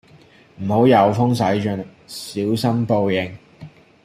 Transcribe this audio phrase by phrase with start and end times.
[0.57, 3.37] 唔好有風使盡 𢃇， 小心報應